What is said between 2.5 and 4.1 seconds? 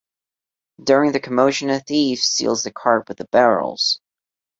the cart with the barrels.